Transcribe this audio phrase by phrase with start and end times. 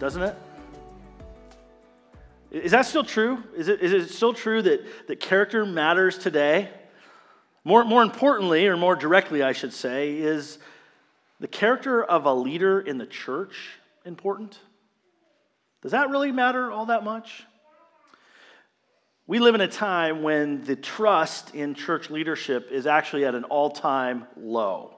[0.00, 0.34] doesn't it?
[2.50, 3.44] Is that still true?
[3.54, 6.70] Is it, is it still true that, that character matters today?
[7.64, 10.58] More, more importantly, or more directly, I should say, is
[11.38, 13.72] the character of a leader in the church
[14.06, 14.58] important?
[15.82, 17.44] Does that really matter all that much?
[19.26, 23.44] We live in a time when the trust in church leadership is actually at an
[23.44, 24.96] all time low.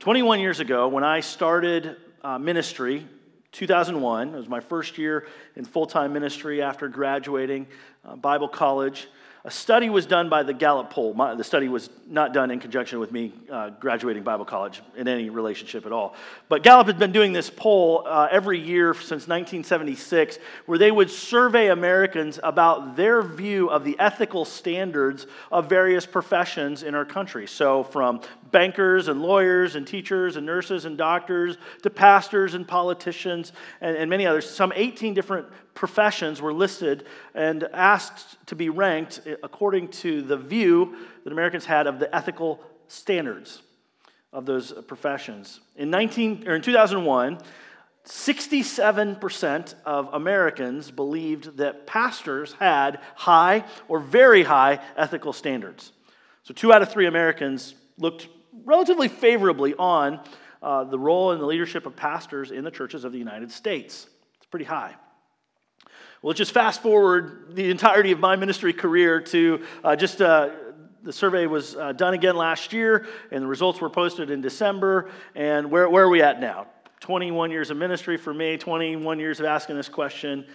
[0.00, 3.08] 21 years ago, when I started uh, ministry
[3.54, 4.34] 2001.
[4.34, 5.26] It was my first year
[5.56, 7.66] in full time ministry after graduating
[8.04, 9.08] uh, Bible college.
[9.46, 11.12] A study was done by the Gallup poll.
[11.12, 15.06] My, the study was not done in conjunction with me uh, graduating Bible college in
[15.06, 16.14] any relationship at all.
[16.48, 21.10] But Gallup had been doing this poll uh, every year since 1976, where they would
[21.10, 27.46] survey Americans about their view of the ethical standards of various professions in our country.
[27.46, 33.52] So, from bankers and lawyers and teachers and nurses and doctors to pastors and politicians
[33.82, 39.20] and, and many others, some 18 different professions were listed and asked to be ranked
[39.42, 43.62] according to the view that Americans had of the ethical standards
[44.32, 45.60] of those professions.
[45.76, 47.38] In, 19, or in 2001,
[48.04, 55.92] 67% of Americans believed that pastors had high or very high ethical standards.
[56.42, 58.28] So, two out of three Americans looked
[58.64, 60.20] relatively favorably on
[60.62, 64.06] uh, the role and the leadership of pastors in the churches of the United States.
[64.36, 64.94] It's pretty high.
[66.24, 70.52] Well, just fast forward the entirety of my ministry career to uh, just uh,
[71.02, 75.10] the survey was uh, done again last year, and the results were posted in December.
[75.34, 76.66] And where, where are we at now?
[77.00, 80.46] 21 years of ministry for me, 21 years of asking this question.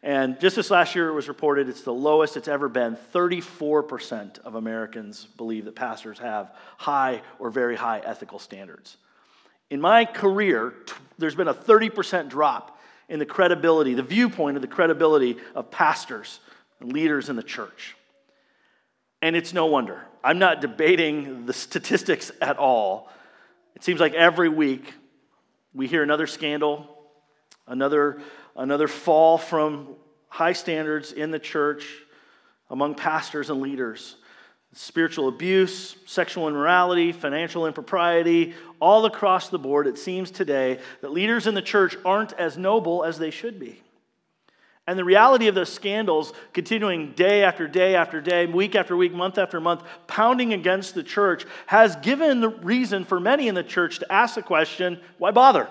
[0.00, 2.96] And just this last year, it was reported it's the lowest it's ever been.
[3.12, 8.96] 34% of Americans believe that pastors have high or very high ethical standards.
[9.70, 10.74] In my career,
[11.18, 12.75] there's been a 30% drop
[13.08, 16.40] in the credibility, the viewpoint of the credibility of pastors
[16.80, 17.96] and leaders in the church.
[19.22, 20.02] And it's no wonder.
[20.22, 23.08] I'm not debating the statistics at all.
[23.74, 24.92] It seems like every week
[25.72, 26.88] we hear another scandal,
[27.66, 28.20] another,
[28.56, 29.88] another fall from
[30.28, 31.86] high standards in the church
[32.68, 34.16] among pastors and leaders
[34.76, 41.46] spiritual abuse, sexual immorality, financial impropriety, all across the board, it seems today that leaders
[41.46, 43.82] in the church aren't as noble as they should be.
[44.86, 49.14] And the reality of those scandals continuing day after day after day, week after week,
[49.14, 53.64] month after month, pounding against the church, has given the reason for many in the
[53.64, 55.68] church to ask the question why bother?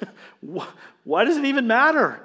[1.04, 2.20] why does it even matter?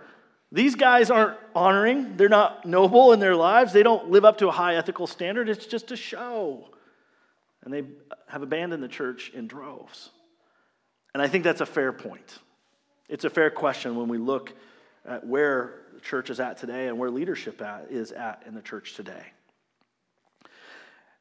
[0.52, 4.48] These guys aren't honoring, they're not noble in their lives, they don't live up to
[4.48, 5.50] a high ethical standard.
[5.50, 6.70] It's just a show.
[7.64, 7.84] And they
[8.28, 10.10] have abandoned the church in droves.
[11.14, 12.40] And I think that's a fair point.
[13.10, 14.54] It's a fair question when we look
[15.06, 18.62] at where the church is at today and where leadership at, is at in the
[18.62, 19.26] church today.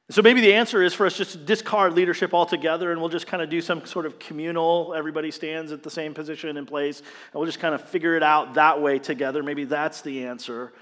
[0.08, 3.26] So maybe the answer is for us just to discard leadership altogether and we'll just
[3.26, 7.00] kind of do some sort of communal, everybody stands at the same position in place,
[7.00, 9.42] and we'll just kind of figure it out that way together.
[9.42, 10.72] Maybe that's the answer.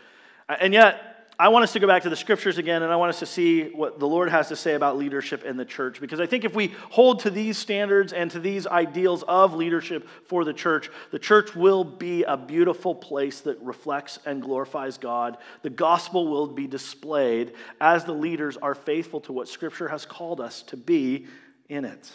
[0.48, 3.10] And yet, I want us to go back to the scriptures again, and I want
[3.10, 6.00] us to see what the Lord has to say about leadership in the church.
[6.00, 10.08] Because I think if we hold to these standards and to these ideals of leadership
[10.26, 15.38] for the church, the church will be a beautiful place that reflects and glorifies God.
[15.62, 20.40] The gospel will be displayed as the leaders are faithful to what scripture has called
[20.40, 21.26] us to be
[21.68, 22.12] in it.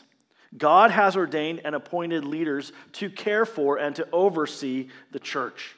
[0.57, 5.75] God has ordained and appointed leaders to care for and to oversee the church.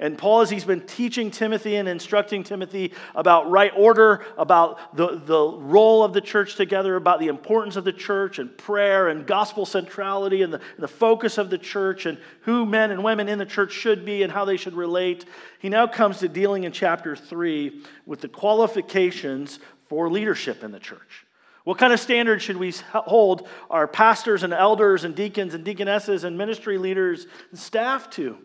[0.00, 5.18] And Paul, as he's been teaching Timothy and instructing Timothy about right order, about the,
[5.18, 9.26] the role of the church together, about the importance of the church and prayer and
[9.26, 13.38] gospel centrality and the, the focus of the church and who men and women in
[13.38, 15.26] the church should be and how they should relate,
[15.58, 19.58] he now comes to dealing in chapter 3 with the qualifications
[19.90, 21.26] for leadership in the church.
[21.64, 26.24] What kind of standards should we hold our pastors and elders and deacons and deaconesses
[26.24, 28.38] and ministry leaders and staff to?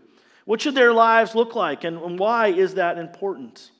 [0.46, 3.72] What should their lives look like, and why is that important?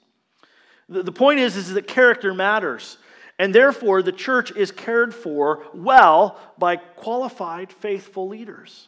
[0.90, 2.98] The point is, is that character matters.
[3.38, 8.88] And therefore, the church is cared for well by qualified, faithful leaders.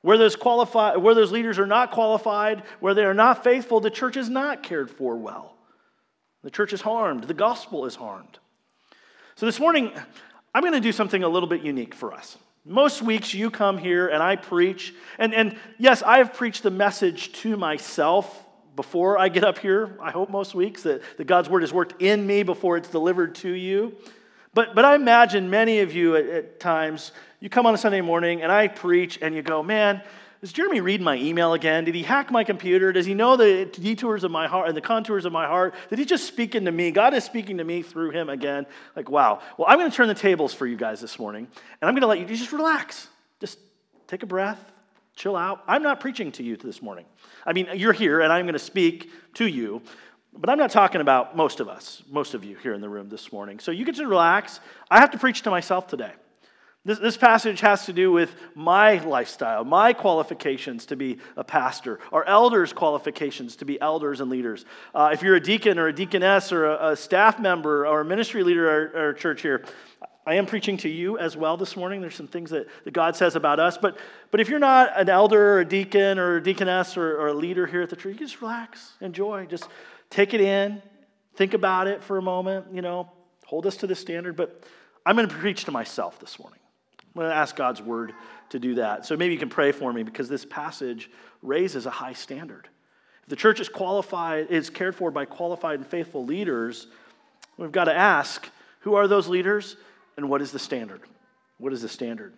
[0.00, 3.90] Where those, qualified, where those leaders are not qualified, where they are not faithful, the
[3.90, 5.56] church is not cared for well.
[6.42, 7.24] The church is harmed.
[7.24, 8.38] The gospel is harmed.
[9.34, 9.92] So this morning,
[10.54, 12.38] I'm going to do something a little bit unique for us.
[12.68, 16.70] Most weeks you come here and I preach, and, and yes, I have preached the
[16.70, 18.44] message to myself
[18.76, 19.96] before I get up here.
[20.02, 23.36] I hope most weeks that, that God's word has worked in me before it's delivered
[23.36, 23.96] to you.
[24.52, 28.02] But, but I imagine many of you at, at times, you come on a Sunday
[28.02, 30.02] morning and I preach and you go, man,
[30.40, 31.84] is Jeremy read my email again?
[31.84, 32.92] Did he hack my computer?
[32.92, 35.74] Does he know the detours of my heart and the contours of my heart?
[35.90, 36.90] Did he just speaking to me?
[36.92, 38.66] God is speaking to me through him again.
[38.94, 39.40] Like, wow.
[39.56, 41.48] Well, I'm going to turn the tables for you guys this morning,
[41.80, 43.08] and I'm going to let you just relax.
[43.40, 43.58] Just
[44.06, 44.60] take a breath,
[45.16, 45.64] chill out.
[45.66, 47.06] I'm not preaching to you this morning.
[47.44, 49.82] I mean, you're here, and I'm going to speak to you,
[50.36, 53.08] but I'm not talking about most of us, most of you here in the room
[53.08, 53.58] this morning.
[53.58, 54.60] So you get to relax.
[54.88, 56.12] I have to preach to myself today.
[56.88, 62.00] This, this passage has to do with my lifestyle, my qualifications to be a pastor,
[62.12, 64.64] our elders' qualifications to be elders and leaders.
[64.94, 68.04] Uh, if you're a deacon or a deaconess or a, a staff member or a
[68.06, 69.66] ministry leader at our, our church here,
[70.26, 72.00] I am preaching to you as well this morning.
[72.00, 73.76] There's some things that, that God says about us.
[73.76, 73.98] But,
[74.30, 77.34] but if you're not an elder or a deacon or a deaconess or, or a
[77.34, 79.68] leader here at the church, you just relax, enjoy, just
[80.08, 80.80] take it in,
[81.34, 83.10] think about it for a moment, you know,
[83.44, 84.36] hold us to the standard.
[84.36, 84.64] But
[85.04, 86.57] I'm going to preach to myself this morning.
[87.18, 88.12] I'm going to ask God's word
[88.50, 89.04] to do that.
[89.04, 91.10] So maybe you can pray for me because this passage
[91.42, 92.68] raises a high standard.
[93.24, 96.86] If the church is qualified, is cared for by qualified and faithful leaders,
[97.56, 98.48] we've got to ask
[98.82, 99.74] who are those leaders
[100.16, 101.00] and what is the standard?
[101.58, 102.34] What is the standard?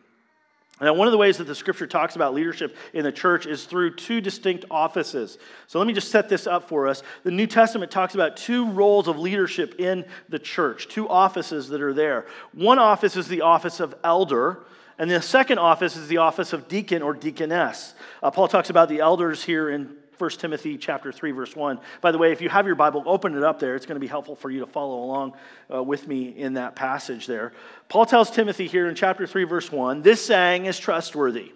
[0.80, 3.64] Now, one of the ways that the scripture talks about leadership in the church is
[3.64, 5.36] through two distinct offices.
[5.66, 7.02] So let me just set this up for us.
[7.22, 11.82] The New Testament talks about two roles of leadership in the church, two offices that
[11.82, 12.26] are there.
[12.54, 14.60] One office is the office of elder,
[14.98, 17.94] and the second office is the office of deacon or deaconess.
[18.22, 21.80] Uh, Paul talks about the elders here in 1 Timothy chapter 3 verse 1.
[22.02, 23.74] By the way, if you have your Bible, open it up there.
[23.74, 25.32] It's going to be helpful for you to follow along
[25.72, 27.52] uh, with me in that passage there.
[27.88, 31.52] Paul tells Timothy here in chapter 3 verse 1, this saying is trustworthy.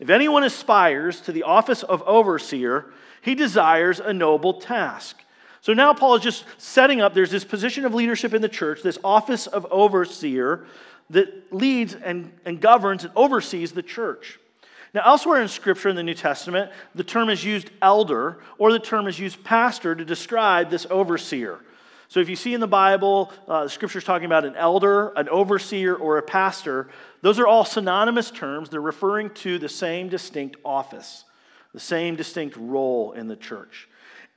[0.00, 2.86] If anyone aspires to the office of overseer,
[3.22, 5.16] he desires a noble task.
[5.60, 8.82] So now Paul is just setting up there's this position of leadership in the church,
[8.82, 10.66] this office of overseer
[11.10, 14.38] that leads and, and governs and oversees the church.
[14.94, 18.78] Now, elsewhere in Scripture in the New Testament, the term is used elder or the
[18.78, 21.60] term is used pastor to describe this overseer.
[22.08, 25.10] So, if you see in the Bible, uh, the Scripture is talking about an elder,
[25.10, 26.88] an overseer, or a pastor,
[27.20, 28.70] those are all synonymous terms.
[28.70, 31.24] They're referring to the same distinct office,
[31.74, 33.88] the same distinct role in the church.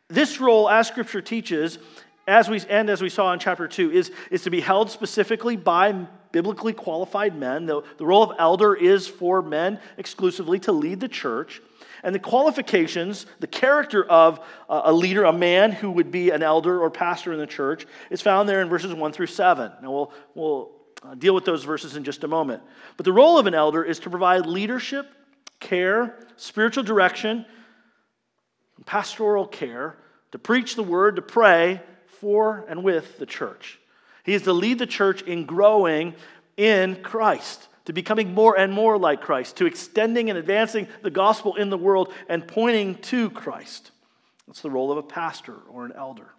[0.09, 1.79] This role, as Scripture teaches,
[2.27, 5.55] as we, and as we saw in chapter 2, is, is to be held specifically
[5.55, 5.91] by
[6.31, 7.65] biblically qualified men.
[7.65, 11.61] The, the role of elder is for men exclusively to lead the church.
[12.03, 16.81] And the qualifications, the character of a leader, a man who would be an elder
[16.81, 19.71] or pastor in the church, is found there in verses 1 through 7.
[19.83, 20.71] Now, we'll, we'll
[21.03, 22.63] uh, deal with those verses in just a moment.
[22.97, 25.07] But the role of an elder is to provide leadership,
[25.59, 27.45] care, spiritual direction,
[28.85, 29.97] pastoral care,
[30.31, 31.81] to preach the word, to pray
[32.21, 33.79] for and with the church.
[34.23, 36.13] He is to lead the church in growing
[36.55, 41.55] in Christ, to becoming more and more like Christ, to extending and advancing the gospel
[41.55, 43.91] in the world and pointing to Christ.
[44.47, 46.29] That's the role of a pastor or an elder.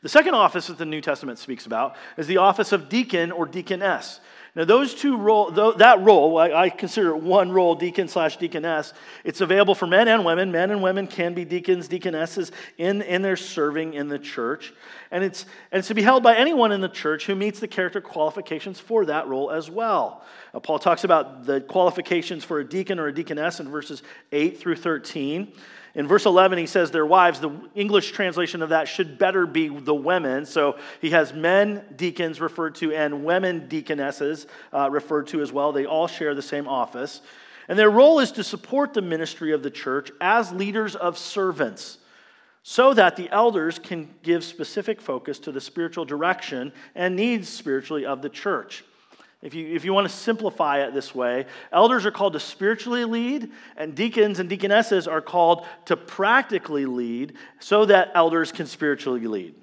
[0.00, 3.46] The second office that the New Testament speaks about is the office of deacon or
[3.46, 4.20] deaconess.
[4.54, 8.92] Now, those two role, that role, I consider it one role, deacon slash deaconess.
[9.24, 10.52] It's available for men and women.
[10.52, 14.74] Men and women can be deacons, deaconesses in, in their serving in the church.
[15.10, 17.68] And it's, and it's to be held by anyone in the church who meets the
[17.68, 20.22] character qualifications for that role as well.
[20.52, 24.60] Uh, Paul talks about the qualifications for a deacon or a deaconess in verses 8
[24.60, 25.50] through 13.
[25.94, 27.40] In verse 11, he says their wives.
[27.40, 30.46] The English translation of that should better be the women.
[30.46, 35.72] So he has men deacons referred to and women deaconesses uh, referred to as well.
[35.72, 37.20] They all share the same office.
[37.68, 41.98] And their role is to support the ministry of the church as leaders of servants
[42.62, 48.06] so that the elders can give specific focus to the spiritual direction and needs spiritually
[48.06, 48.84] of the church.
[49.42, 53.04] If you, if you want to simplify it this way, elders are called to spiritually
[53.04, 59.26] lead, and deacons and deaconesses are called to practically lead so that elders can spiritually
[59.26, 59.56] lead.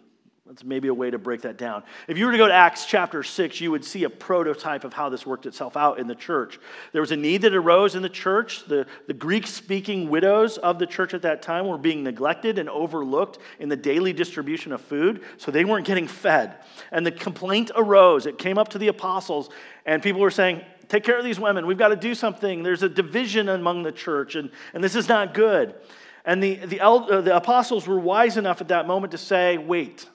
[0.49, 1.83] That's maybe a way to break that down.
[2.07, 4.93] If you were to go to Acts chapter 6, you would see a prototype of
[4.93, 6.59] how this worked itself out in the church.
[6.91, 8.65] There was a need that arose in the church.
[8.65, 12.67] The, the Greek speaking widows of the church at that time were being neglected and
[12.67, 16.55] overlooked in the daily distribution of food, so they weren't getting fed.
[16.91, 18.25] And the complaint arose.
[18.25, 19.51] It came up to the apostles,
[19.85, 21.67] and people were saying, take care of these women.
[21.67, 22.63] We've got to do something.
[22.63, 25.75] There's a division among the church, and, and this is not good.
[26.25, 30.07] And the, the, uh, the apostles were wise enough at that moment to say, wait.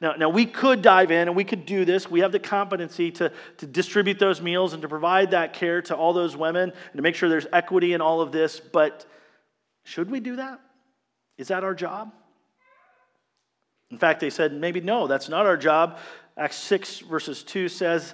[0.00, 2.10] Now, now, we could dive in and we could do this.
[2.10, 5.96] We have the competency to, to distribute those meals and to provide that care to
[5.96, 8.60] all those women and to make sure there's equity in all of this.
[8.60, 9.06] But
[9.84, 10.60] should we do that?
[11.38, 12.12] Is that our job?
[13.90, 15.98] In fact, they said, maybe no, that's not our job.
[16.36, 18.12] Acts 6, verses 2 says,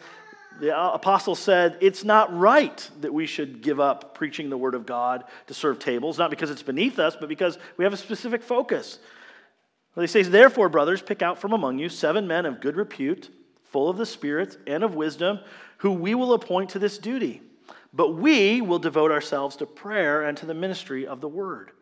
[0.61, 4.87] the apostle said, It's not right that we should give up preaching the word of
[4.87, 8.43] God to serve tables, not because it's beneath us, but because we have a specific
[8.43, 8.99] focus.
[9.95, 13.31] Well, he says, Therefore, brothers, pick out from among you seven men of good repute,
[13.65, 15.41] full of the Spirit and of wisdom,
[15.79, 17.43] who we will appoint to this duty.
[17.93, 21.73] But we will devote ourselves to prayer and to the ministry of the word.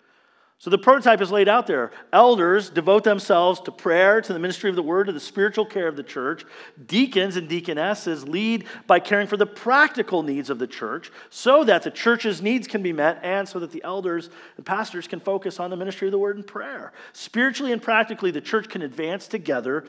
[0.60, 1.90] So the prototype is laid out there.
[2.12, 5.88] Elders devote themselves to prayer, to the ministry of the word, to the spiritual care
[5.88, 6.44] of the church.
[6.86, 11.82] Deacons and deaconesses lead by caring for the practical needs of the church so that
[11.82, 15.58] the church's needs can be met and so that the elders and pastors can focus
[15.58, 16.92] on the ministry of the word and prayer.
[17.14, 19.86] Spiritually and practically, the church can advance together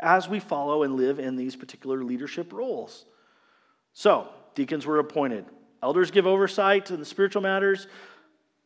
[0.00, 3.04] as we follow and live in these particular leadership roles.
[3.92, 5.44] So, deacons were appointed.
[5.82, 7.88] Elders give oversight in the spiritual matters.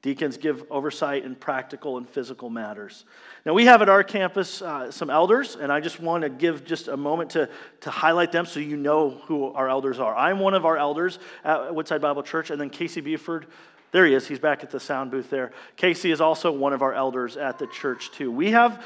[0.00, 3.05] Deacons give oversight in practical and physical matters.
[3.45, 6.64] Now, we have at our campus uh, some elders, and I just want to give
[6.64, 7.49] just a moment to,
[7.81, 10.17] to highlight them so you know who our elders are.
[10.17, 13.47] I'm one of our elders at Woodside Bible Church, and then Casey Buford,
[13.90, 14.28] there he is.
[14.28, 15.50] He's back at the sound booth there.
[15.76, 18.31] Casey is also one of our elders at the church, too.
[18.31, 18.85] We have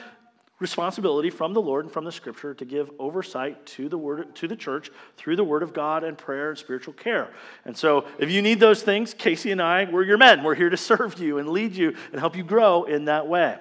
[0.63, 4.49] responsibility from the Lord and from the scripture to give oversight to the word to
[4.49, 7.31] the church through the word of God and prayer and spiritual care.
[7.67, 10.43] And so if you need those things, Casey and I, we're your men.
[10.43, 13.59] We're here to serve you and lead you and help you grow in that way.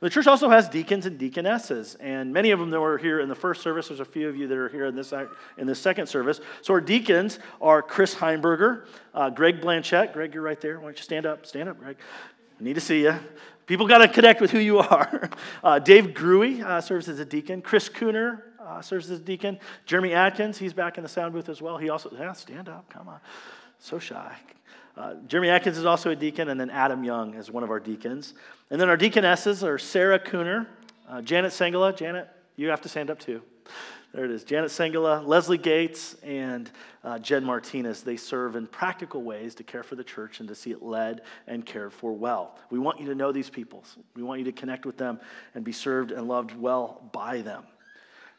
[0.00, 3.28] The church also has deacons and deaconesses, and many of them that were here in
[3.30, 3.88] the first service.
[3.88, 5.14] There's a few of you that are here in this,
[5.56, 6.40] in this second service.
[6.60, 10.12] So our deacons are Chris Heimberger, uh, Greg Blanchette.
[10.12, 10.76] Greg, you're right there.
[10.76, 11.46] Why don't you stand up?
[11.46, 11.96] Stand up, Greg.
[12.60, 13.14] I need to see you.
[13.66, 15.30] People got to connect with who you are.
[15.62, 17.62] Uh, Dave Gruey uh, serves as a deacon.
[17.62, 19.58] Chris Cooner uh, serves as a deacon.
[19.86, 21.78] Jeremy Atkins, he's back in the sound booth as well.
[21.78, 23.18] He also, yeah, stand up, come on.
[23.78, 24.36] So shy.
[24.96, 27.80] Uh, Jeremy Atkins is also a deacon, and then Adam Young is one of our
[27.80, 28.34] deacons.
[28.70, 30.66] And then our deaconesses are Sarah Cooner,
[31.08, 31.96] uh, Janet Sengela.
[31.96, 33.42] Janet, you have to stand up too.
[34.14, 34.44] There it is.
[34.44, 36.70] Janet Sengela, Leslie Gates, and
[37.02, 38.04] uh, Jen Martinez.
[38.04, 41.22] They serve in practical ways to care for the church and to see it led
[41.48, 42.56] and cared for well.
[42.70, 43.82] We want you to know these people.
[44.14, 45.18] We want you to connect with them
[45.56, 47.64] and be served and loved well by them.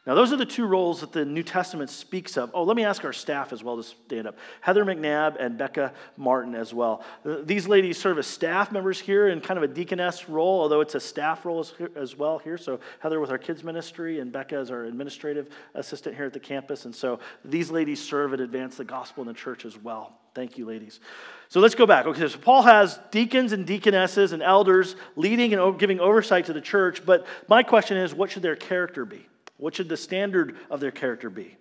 [0.06, 2.52] Now, those are the two roles that the New Testament speaks of.
[2.54, 5.92] Oh, let me ask our staff as well to stand up Heather McNabb and Becca
[6.16, 7.02] Martin as well.
[7.24, 10.80] Uh, these ladies serve as staff members here in kind of a deaconess role, although
[10.80, 12.56] it's a staff role as, well here.
[12.56, 16.40] So, Heather with our kids' ministry and Becca as our administrative assistant here at the
[16.40, 16.84] campus.
[16.84, 20.16] And so, these ladies serve and advance the gospel in the church as well.
[20.36, 21.00] Thank you, ladies.
[21.48, 22.06] So let's go back.
[22.06, 26.60] Okay, so Paul has deacons and deaconesses and elders leading and giving oversight to the
[26.60, 29.26] church, but my question is what should their character be?
[29.58, 31.56] What should the standard of their character be?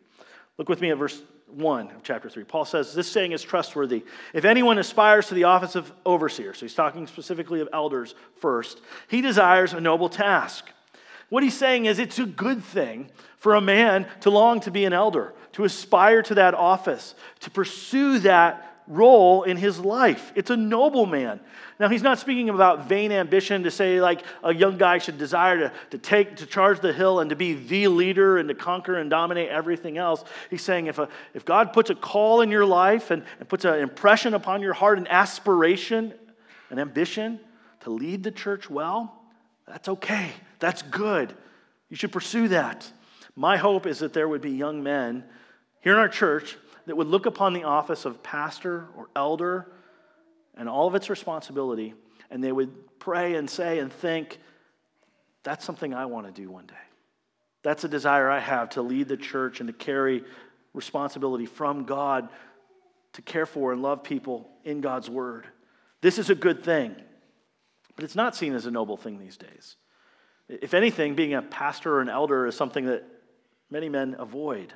[0.58, 2.44] Look with me at verse 1 of chapter 3.
[2.44, 4.04] Paul says, This saying is trustworthy.
[4.34, 8.82] If anyone aspires to the office of overseer, so he's talking specifically of elders first,
[9.08, 10.70] he desires a noble task.
[11.30, 14.86] What he's saying is it's a good thing for a man to long to be
[14.86, 20.32] an elder, to aspire to that office, to pursue that role in his life.
[20.36, 21.40] It's a noble man.
[21.80, 25.58] Now, he's not speaking about vain ambition to say, like, a young guy should desire
[25.58, 28.96] to, to take, to charge the hill and to be the leader and to conquer
[28.96, 30.24] and dominate everything else.
[30.50, 33.66] He's saying if, a, if God puts a call in your life and, and puts
[33.66, 36.14] an impression upon your heart, an aspiration,
[36.70, 37.40] an ambition
[37.82, 39.22] to lead the church well,
[39.68, 40.32] that's okay.
[40.60, 41.36] That's good.
[41.90, 42.90] You should pursue that.
[43.36, 45.24] My hope is that there would be young men
[45.82, 49.72] here in our church that would look upon the office of pastor or elder
[50.56, 51.94] and all of its responsibility,
[52.30, 54.40] and they would pray and say and think,
[55.44, 56.74] that's something I want to do one day.
[57.64, 60.24] That's a desire I have to lead the church and to carry
[60.74, 62.30] responsibility from God
[63.14, 65.48] to care for and love people in God's word.
[66.02, 66.96] This is a good thing,
[67.96, 69.78] but it's not seen as a noble thing these days.
[70.48, 73.04] If anything, being a pastor or an elder is something that
[73.72, 74.74] many men avoid.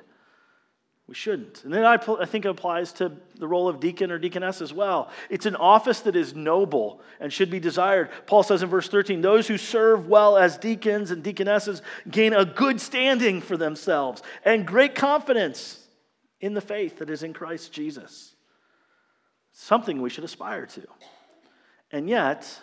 [1.10, 1.64] We shouldn't.
[1.64, 4.72] And then I, I think it applies to the role of deacon or deaconess as
[4.72, 5.10] well.
[5.28, 8.10] It's an office that is noble and should be desired.
[8.26, 12.44] Paul says in verse 13, those who serve well as deacons and deaconesses gain a
[12.44, 15.84] good standing for themselves and great confidence
[16.40, 18.36] in the faith that is in Christ Jesus.
[19.50, 20.86] Something we should aspire to.
[21.90, 22.56] And yet,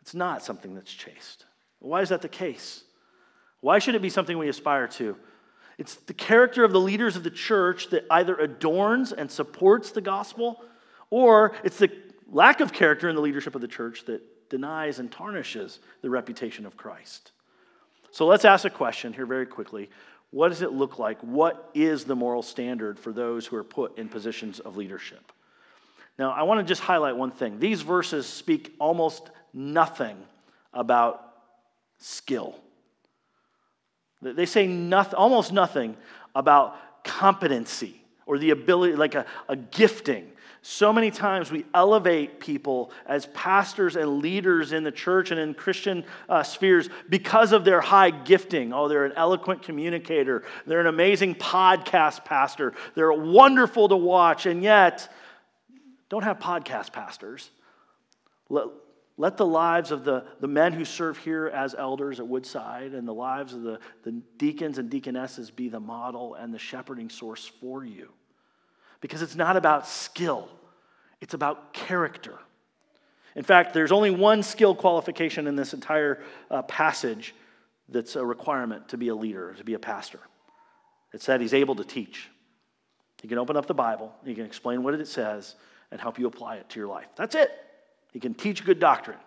[0.00, 1.44] it's not something that's chased.
[1.78, 2.82] Why is that the case?
[3.60, 5.16] Why should it be something we aspire to?
[5.78, 10.00] It's the character of the leaders of the church that either adorns and supports the
[10.00, 10.62] gospel,
[11.10, 11.90] or it's the
[12.30, 16.66] lack of character in the leadership of the church that denies and tarnishes the reputation
[16.66, 17.32] of Christ.
[18.10, 19.90] So let's ask a question here very quickly.
[20.30, 21.20] What does it look like?
[21.20, 25.32] What is the moral standard for those who are put in positions of leadership?
[26.18, 27.58] Now, I want to just highlight one thing.
[27.58, 30.16] These verses speak almost nothing
[30.72, 31.22] about
[31.98, 32.58] skill.
[34.34, 35.96] They say nothing, almost nothing
[36.34, 40.30] about competency or the ability, like a, a gifting.
[40.68, 45.54] So many times we elevate people as pastors and leaders in the church and in
[45.54, 48.72] Christian uh, spheres because of their high gifting.
[48.72, 54.60] Oh, they're an eloquent communicator, they're an amazing podcast pastor, they're wonderful to watch, and
[54.60, 55.08] yet
[56.08, 57.48] don't have podcast pastors.
[59.18, 63.08] Let, the lives of the, the men who serve here as elders at Woodside and
[63.08, 67.50] the lives of the, the deacons and deaconesses be the model and the shepherding source
[67.60, 68.10] for you.
[69.00, 70.48] Because it's not about skill,
[71.22, 72.38] it's about character.
[73.34, 77.34] In fact, there's only one skill qualification in this entire uh, passage
[77.88, 80.20] that's a requirement to be a leader, to be a pastor.
[81.12, 82.28] It's that he's able to teach.
[83.22, 85.54] He can open up the Bible, he can explain what it says,
[85.90, 87.06] and help you apply it to your life.
[87.16, 87.50] That's it.
[88.12, 89.18] He can teach good doctrine.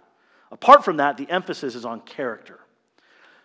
[0.51, 2.59] Apart from that, the emphasis is on character.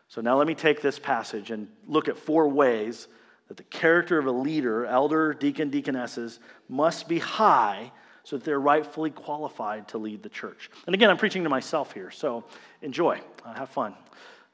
[0.08, 3.08] So now let me take this passage and look at four ways
[3.48, 8.60] that the character of a leader, elder, deacon, deaconesses, must be high so that they're
[8.60, 10.70] rightfully qualified to lead the church.
[10.86, 12.44] And again, I'm preaching to myself here, so
[12.80, 13.94] enjoy, uh, have fun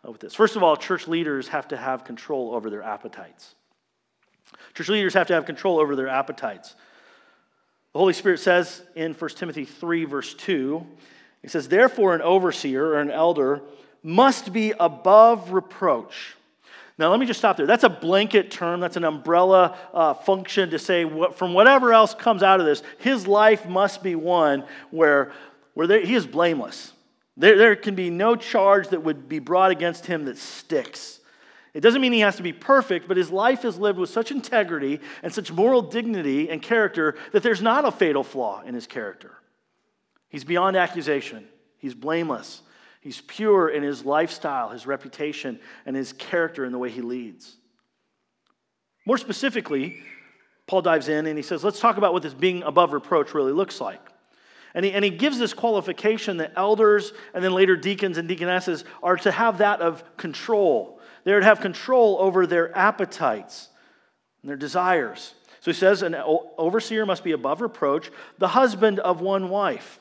[0.04, 0.34] with this.
[0.34, 3.54] First of all, church leaders have to have control over their appetites.
[4.74, 6.74] Church leaders have to have control over their appetites.
[7.92, 10.86] The Holy Spirit says in 1 Timothy 3, verse 2,
[11.42, 13.62] he says, Therefore, an overseer or an elder
[14.02, 16.36] must be above reproach.
[16.98, 17.66] Now, let me just stop there.
[17.66, 22.14] That's a blanket term, that's an umbrella uh, function to say what, from whatever else
[22.14, 25.32] comes out of this, his life must be one where,
[25.72, 26.92] where there, he is blameless.
[27.36, 31.19] There, there can be no charge that would be brought against him that sticks.
[31.72, 34.30] It doesn't mean he has to be perfect, but his life is lived with such
[34.30, 38.86] integrity and such moral dignity and character that there's not a fatal flaw in his
[38.86, 39.32] character.
[40.28, 41.46] He's beyond accusation,
[41.78, 42.62] he's blameless,
[43.00, 47.56] he's pure in his lifestyle, his reputation, and his character in the way he leads.
[49.06, 50.02] More specifically,
[50.66, 53.52] Paul dives in and he says, let's talk about what this being above reproach really
[53.52, 54.00] looks like.
[54.72, 58.84] And he, and he gives this qualification that elders and then later deacons and deaconesses
[59.02, 63.68] are to have that of control they're to have control over their appetites
[64.42, 65.34] and their desires.
[65.60, 70.00] So he says an overseer must be above reproach, the husband of one wife,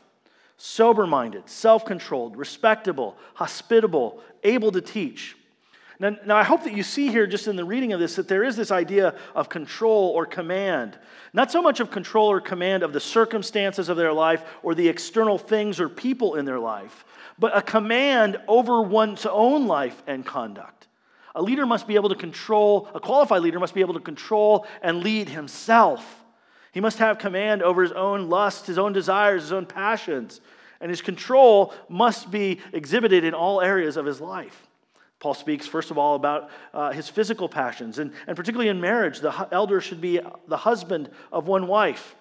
[0.58, 5.36] sober minded, self controlled, respectable, hospitable, able to teach.
[6.02, 8.30] Now, now, I hope that you see here, just in the reading of this, that
[8.30, 10.98] there is this idea of control or command.
[11.34, 14.88] Not so much of control or command of the circumstances of their life or the
[14.88, 17.04] external things or people in their life,
[17.38, 20.88] but a command over one's own life and conduct.
[21.36, 24.66] A leader must be able to control, a qualified leader must be able to control
[24.82, 26.24] and lead himself.
[26.72, 30.42] He must have command over his own lusts, his own desires, his own passions.
[30.82, 34.68] And his control must be exhibited in all areas of his life.
[35.20, 38.00] Paul speaks, first of all, about uh, his physical passions.
[38.00, 42.16] And, and particularly in marriage, the elder should be the husband of one wife.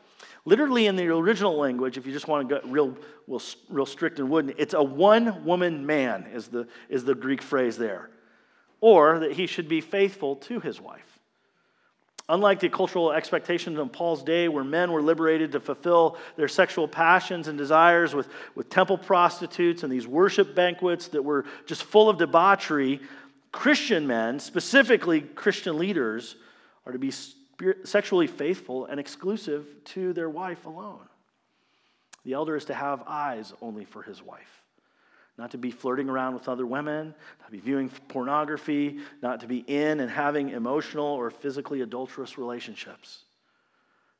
[0.44, 2.96] Literally, in the original language, if you just want to get real,
[3.28, 7.42] real, real strict and wooden, it's a one woman man, is the, is the Greek
[7.42, 8.10] phrase there
[8.80, 11.18] or that he should be faithful to his wife.
[12.30, 16.86] Unlike the cultural expectations of Paul's day, where men were liberated to fulfill their sexual
[16.86, 22.10] passions and desires with, with temple prostitutes and these worship banquets that were just full
[22.10, 23.00] of debauchery,
[23.50, 26.36] Christian men, specifically Christian leaders,
[26.84, 27.12] are to be
[27.84, 31.00] sexually faithful and exclusive to their wife alone.
[32.24, 34.58] The elder is to have eyes only for his wife
[35.38, 39.46] not to be flirting around with other women, not to be viewing pornography, not to
[39.46, 43.22] be in and having emotional or physically adulterous relationships.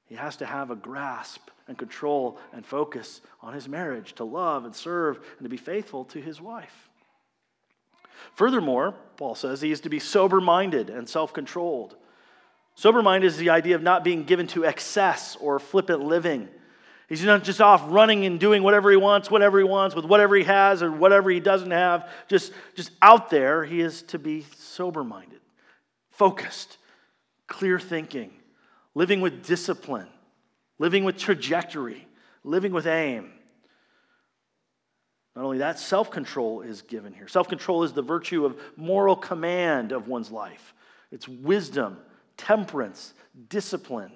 [0.07, 4.65] He has to have a grasp and control and focus on his marriage, to love
[4.65, 6.89] and serve and to be faithful to his wife.
[8.35, 11.97] Furthermore, Paul says he is to be sober minded and self controlled.
[12.75, 16.49] Sober minded is the idea of not being given to excess or flippant living
[17.09, 20.37] He's not just off running and doing whatever he wants, whatever he wants, with whatever
[20.37, 23.65] he has or whatever he doesn't have, just, just out there.
[23.65, 25.41] He is to be sober minded,
[26.11, 26.77] focused,
[27.47, 28.31] clear thinking,
[28.95, 30.09] living with discipline,
[30.79, 32.07] living with trajectory,
[32.45, 33.33] living with aim.
[35.35, 37.29] Not only that, self control is given here.
[37.29, 40.75] Self control is the virtue of moral command of one's life.
[41.11, 41.97] It's wisdom,
[42.37, 43.15] temperance,
[43.49, 44.13] discipline.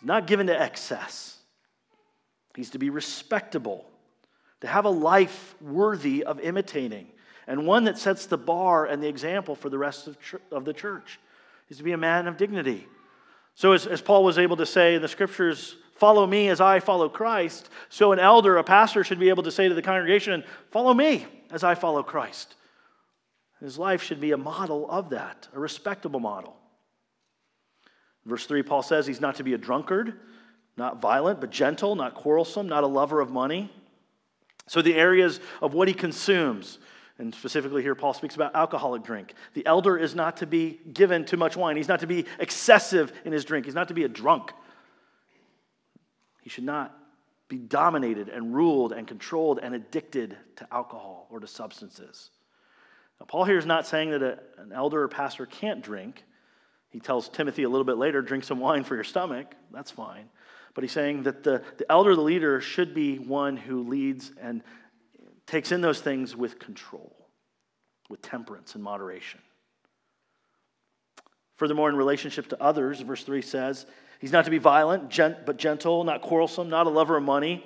[0.00, 1.38] He's not given to excess.
[2.54, 3.84] He's to be respectable,
[4.60, 7.08] to have a life worthy of imitating,
[7.46, 10.16] and one that sets the bar and the example for the rest of,
[10.50, 11.20] of the church.
[11.68, 12.86] He's to be a man of dignity.
[13.54, 16.80] So, as, as Paul was able to say in the scriptures, follow me as I
[16.80, 20.44] follow Christ, so an elder, a pastor, should be able to say to the congregation,
[20.70, 22.54] follow me as I follow Christ.
[23.60, 26.56] His life should be a model of that, a respectable model.
[28.26, 30.14] Verse 3, Paul says he's not to be a drunkard,
[30.76, 33.72] not violent, but gentle, not quarrelsome, not a lover of money.
[34.66, 36.78] So, the areas of what he consumes,
[37.18, 39.34] and specifically here, Paul speaks about alcoholic drink.
[39.54, 41.76] The elder is not to be given too much wine.
[41.76, 43.64] He's not to be excessive in his drink.
[43.64, 44.52] He's not to be a drunk.
[46.42, 46.96] He should not
[47.48, 52.30] be dominated and ruled and controlled and addicted to alcohol or to substances.
[53.20, 56.24] Now, Paul here is not saying that a, an elder or pastor can't drink.
[56.96, 59.54] He tells Timothy a little bit later, drink some wine for your stomach.
[59.70, 60.30] That's fine.
[60.72, 64.62] But he's saying that the, the elder, the leader, should be one who leads and
[65.46, 67.14] takes in those things with control,
[68.08, 69.40] with temperance and moderation.
[71.56, 73.84] Furthermore, in relationship to others, verse 3 says,
[74.18, 77.62] he's not to be violent, gent- but gentle, not quarrelsome, not a lover of money.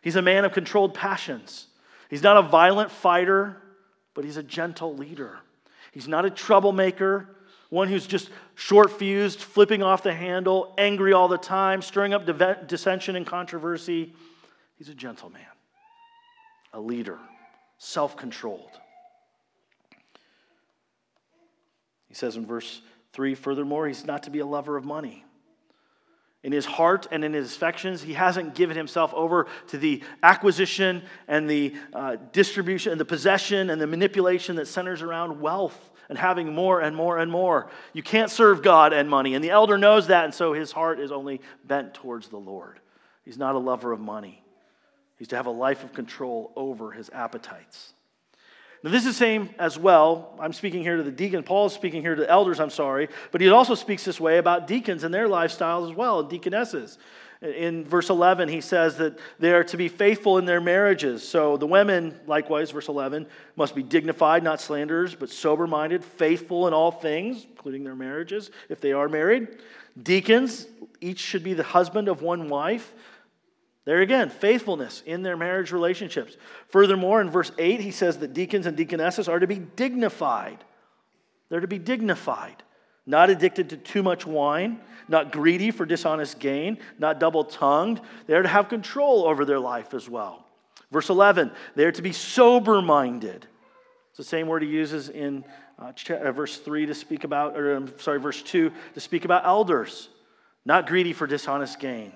[0.00, 1.66] He's a man of controlled passions.
[2.08, 3.58] He's not a violent fighter,
[4.14, 5.40] but he's a gentle leader.
[5.92, 7.36] He's not a troublemaker,
[7.72, 12.26] one who's just short fused, flipping off the handle, angry all the time, stirring up
[12.68, 14.12] dissension and controversy.
[14.76, 15.40] He's a gentleman,
[16.74, 17.18] a leader,
[17.78, 18.78] self controlled.
[22.08, 22.82] He says in verse
[23.14, 25.24] 3 furthermore, he's not to be a lover of money.
[26.42, 31.02] In his heart and in his affections, he hasn't given himself over to the acquisition
[31.28, 36.18] and the uh, distribution and the possession and the manipulation that centers around wealth and
[36.18, 37.70] having more and more and more.
[37.92, 39.34] You can't serve God and money.
[39.34, 42.80] And the elder knows that, and so his heart is only bent towards the Lord.
[43.24, 44.42] He's not a lover of money,
[45.16, 47.94] he's to have a life of control over his appetites.
[48.82, 50.34] Now, this is same as well.
[50.40, 51.44] I'm speaking here to the deacon.
[51.44, 53.08] Paul is speaking here to the elders, I'm sorry.
[53.30, 56.98] But he also speaks this way about deacons and their lifestyles as well, and deaconesses.
[57.42, 61.26] In verse 11, he says that they are to be faithful in their marriages.
[61.26, 66.68] So the women, likewise, verse 11, must be dignified, not slanderers, but sober minded, faithful
[66.68, 69.48] in all things, including their marriages, if they are married.
[70.00, 70.66] Deacons,
[71.00, 72.92] each should be the husband of one wife
[73.84, 76.36] there again, faithfulness in their marriage relationships.
[76.68, 80.62] Furthermore, in verse 8, he says that deacons and deaconesses are to be dignified.
[81.48, 82.62] They're to be dignified,
[83.06, 88.00] not addicted to too much wine, not greedy for dishonest gain, not double tongued.
[88.26, 90.46] They're to have control over their life as well.
[90.92, 93.46] Verse 11, they're to be sober minded.
[94.10, 95.44] It's the same word he uses in
[95.78, 99.44] uh, uh, verse 3 to speak about, or I'm sorry, verse 2 to speak about
[99.44, 100.08] elders,
[100.64, 102.12] not greedy for dishonest gain.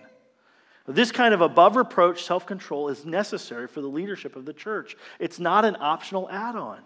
[0.89, 4.97] This kind of above reproach self control is necessary for the leadership of the church.
[5.19, 6.81] It's not an optional add on.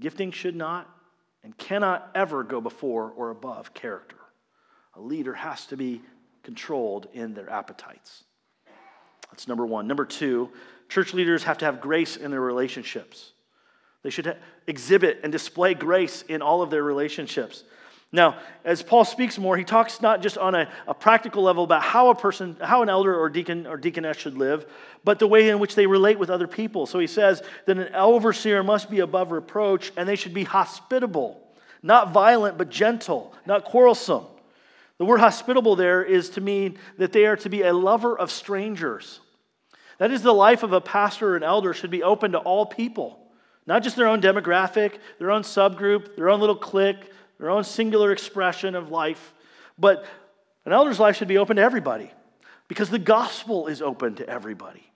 [0.00, 0.88] Gifting should not
[1.44, 4.16] and cannot ever go before or above character.
[4.94, 6.02] A leader has to be
[6.42, 8.24] controlled in their appetites.
[9.30, 9.86] That's number one.
[9.86, 10.50] Number two,
[10.88, 13.32] church leaders have to have grace in their relationships.
[14.02, 17.64] They should exhibit and display grace in all of their relationships.
[18.14, 21.82] Now, as Paul speaks more, he talks not just on a, a, practical level about
[21.82, 24.66] how a person, how an elder or deacon or deaconess should live,
[25.02, 26.84] but the way in which they relate with other people.
[26.84, 31.42] So he says that an overseer must be above reproach and they should be hospitable,
[31.82, 34.26] not violent, but gentle, not quarrelsome.
[34.98, 38.30] The word hospitable there is to mean that they are to be a lover of
[38.30, 39.20] strangers.
[39.96, 42.66] That is, the life of a pastor or an elder should be open to all
[42.66, 43.18] people,
[43.66, 47.10] not just their own demographic, their own subgroup, their own little clique
[47.42, 49.34] their own singular expression of life.
[49.76, 50.04] But
[50.64, 52.12] an elder's life should be open to everybody
[52.68, 54.88] because the gospel is open to everybody.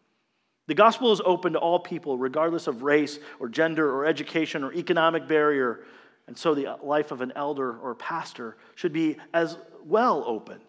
[0.69, 4.73] The gospel is open to all people, regardless of race or gender or education or
[4.73, 5.85] economic barrier.
[6.29, 10.61] And so the life of an elder or pastor should be as well open.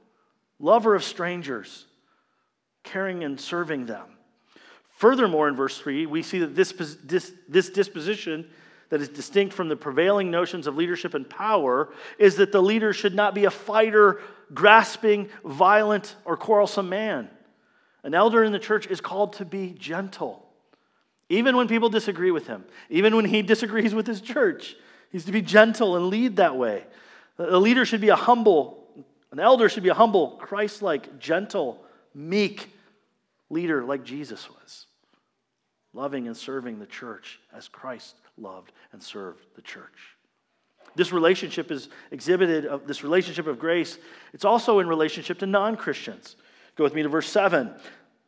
[0.58, 1.86] Lover of strangers,
[2.84, 4.08] caring and serving them.
[4.96, 6.72] Furthermore, in verse 3, we see that this,
[7.04, 8.50] this, this disposition
[8.90, 12.94] that is distinct from the prevailing notions of leadership and power is that the leader
[12.94, 14.22] should not be a fighter,
[14.54, 17.30] grasping, violent, or quarrelsome man.
[18.04, 20.48] An elder in the church is called to be gentle.
[21.30, 24.76] Even when people disagree with him, even when he disagrees with his church,
[25.12, 26.86] he's to be gentle and lead that way.
[27.38, 28.88] A leader should be a humble,
[29.32, 31.84] an elder should be a humble, Christ like, gentle,
[32.16, 32.72] meek
[33.50, 34.86] leader like Jesus was,
[35.94, 40.16] loving and serving the church as Christ loved and served the church.
[40.96, 43.98] This relationship is exhibited, of this relationship of grace,
[44.34, 46.36] it's also in relationship to non Christians.
[46.76, 47.74] Go with me to verse 7.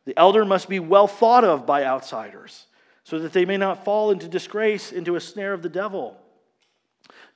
[0.04, 2.66] The elder must be well thought of by outsiders,
[3.04, 6.16] so that they may not fall into disgrace, into a snare of the devil.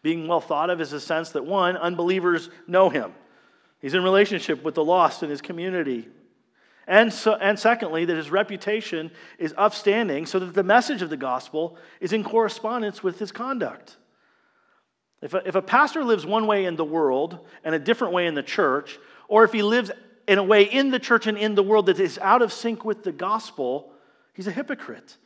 [0.03, 3.13] Being well thought of is a sense that one, unbelievers know him.
[3.81, 6.09] He's in relationship with the lost in his community.
[6.87, 11.17] And, so, and secondly, that his reputation is upstanding so that the message of the
[11.17, 13.97] gospel is in correspondence with his conduct.
[15.23, 18.27] If a, if a pastor lives one way in the world and a different way
[18.27, 19.91] in the church, or if he lives
[20.29, 22.85] in a way in the church and in the world that is out of sync
[22.85, 23.93] with the gospel,
[24.35, 25.17] he's a hypocrite.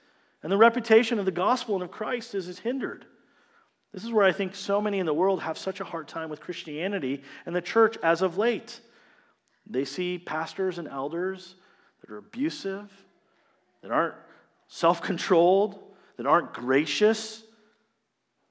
[0.43, 3.05] And the reputation of the gospel and of Christ is, is hindered.
[3.93, 6.29] This is where I think so many in the world have such a hard time
[6.31, 8.81] with Christianity and the church as of late.
[9.69, 11.55] They see pastors and elders
[12.01, 12.91] that are abusive,
[13.83, 14.15] that aren't
[14.69, 15.79] self controlled,
[16.17, 17.43] that aren't gracious,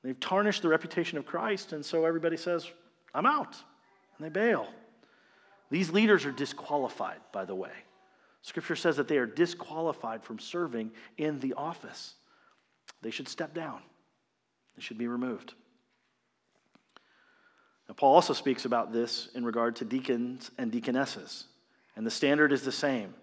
[0.07, 2.71] They've tarnished the reputation of Christ, and so everybody says,
[3.13, 3.57] I'm out.
[4.17, 4.67] And they bail.
[5.69, 7.73] These leaders are disqualified, by the way.
[8.41, 12.13] Scripture says that they are disqualified from serving in the office.
[13.01, 13.81] They should step down,
[14.77, 15.53] they should be removed.
[17.87, 21.45] Now, Paul also speaks about this in regard to deacons and deaconesses,
[21.95, 23.13] and the standard is the same.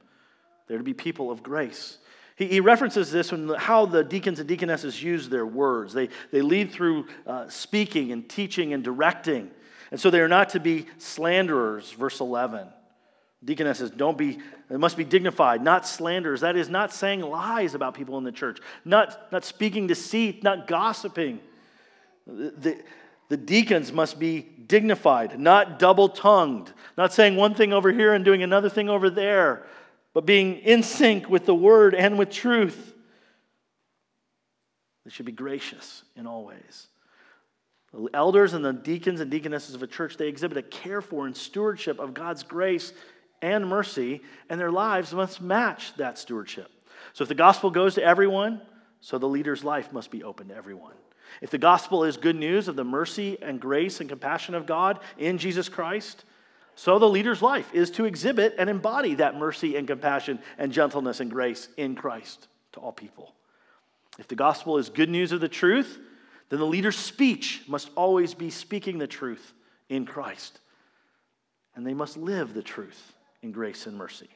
[0.66, 1.98] They're to be people of grace.
[2.36, 5.92] He, he references this in how the deacons and deaconesses use their words.
[5.92, 9.50] They, they lead through uh, speaking and teaching and directing.
[9.90, 12.68] And so they are not to be slanderers, verse 11.
[13.44, 14.38] Deaconesses, don't be,
[14.70, 16.40] they must be dignified, not slanderers.
[16.40, 20.66] That is, not saying lies about people in the church, not, not speaking deceit, not
[20.66, 21.40] gossiping.
[22.26, 22.82] The,
[23.28, 28.24] the, deacons must be dignified, not double tongued, not saying one thing over here and
[28.24, 29.64] doing another thing over there,
[30.12, 32.92] but being in sync with the word and with truth.
[35.04, 36.88] They should be gracious in all ways.
[37.92, 41.26] The elders and the deacons and deaconesses of a church, they exhibit a care for
[41.26, 42.92] and stewardship of God's grace
[43.42, 46.70] and mercy, and their lives must match that stewardship.
[47.12, 48.62] So if the gospel goes to everyone,
[49.00, 50.94] so the leader's life must be open to everyone.
[51.40, 55.00] If the gospel is good news of the mercy and grace and compassion of God
[55.18, 56.24] in Jesus Christ,
[56.76, 61.20] so the leader's life is to exhibit and embody that mercy and compassion and gentleness
[61.20, 63.34] and grace in Christ to all people.
[64.18, 65.98] If the gospel is good news of the truth,
[66.48, 69.52] then the leader's speech must always be speaking the truth
[69.88, 70.60] in Christ.
[71.76, 74.28] And they must live the truth in grace and mercy.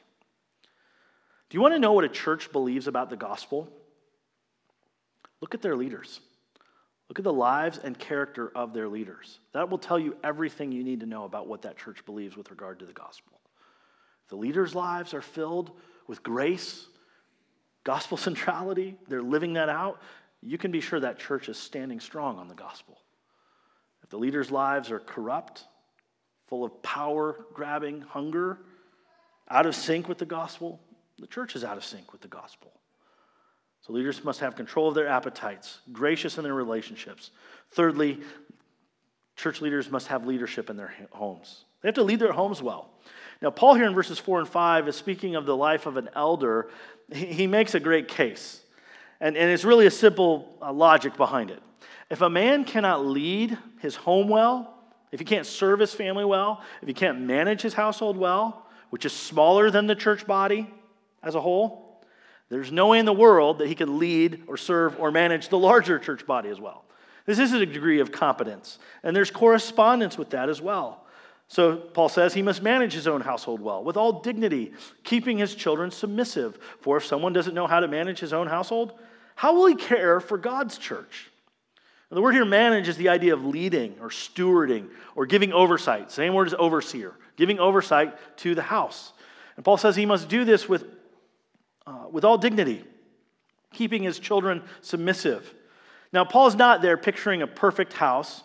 [1.49, 3.69] Do you want to know what a church believes about the gospel?
[5.41, 6.19] Look at their leaders.
[7.09, 9.39] Look at the lives and character of their leaders.
[9.53, 12.51] That will tell you everything you need to know about what that church believes with
[12.51, 13.39] regard to the gospel.
[14.29, 15.71] The leaders' lives are filled
[16.07, 16.85] with grace,
[17.83, 20.01] gospel centrality, they're living that out,
[20.41, 22.99] you can be sure that church is standing strong on the gospel.
[24.03, 25.65] If the leaders' lives are corrupt,
[26.47, 28.59] full of power grabbing hunger,
[29.49, 30.79] out of sync with the gospel,
[31.17, 32.71] the church is out of sync with the gospel.
[33.81, 37.31] So leaders must have control of their appetites, gracious in their relationships.
[37.71, 38.19] Thirdly,
[39.35, 41.63] church leaders must have leadership in their homes.
[41.81, 42.89] They have to lead their homes well.
[43.41, 46.09] Now, Paul here in verses 4 and 5 is speaking of the life of an
[46.13, 46.69] elder.
[47.13, 48.61] He makes a great case.
[49.21, 51.61] And, and it's really a simple uh, logic behind it.
[52.09, 54.75] If a man cannot lead his home well,
[55.11, 59.05] if he can't serve his family well, if he can't manage his household well, which
[59.05, 60.69] is smaller than the church body
[61.23, 61.88] as a whole,
[62.49, 65.57] there's no way in the world that he could lead or serve or manage the
[65.57, 66.83] larger church body as well.
[67.25, 71.05] This is a degree of competence, and there's correspondence with that as well.
[71.47, 75.55] So Paul says he must manage his own household well, with all dignity, keeping his
[75.55, 76.57] children submissive.
[76.81, 78.93] For if someone doesn't know how to manage his own household,
[79.35, 81.29] how will he care for God's church?
[82.09, 86.11] And the word here manage is the idea of leading or stewarding or giving oversight.
[86.11, 89.13] Same word as overseer, giving oversight to the house.
[89.55, 90.85] And Paul says he must do this with
[91.89, 92.83] uh, with all dignity,
[93.73, 95.53] keeping his children submissive.
[96.13, 98.43] Now, Paul's not there picturing a perfect house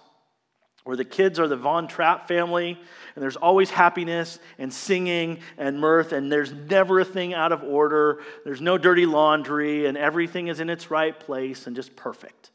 [0.84, 2.78] where the kids are the Von Trapp family
[3.14, 7.62] and there's always happiness and singing and mirth and there's never a thing out of
[7.62, 8.20] order.
[8.44, 12.50] There's no dirty laundry and everything is in its right place and just perfect.